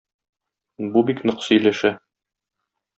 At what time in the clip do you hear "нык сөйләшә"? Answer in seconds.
1.31-1.95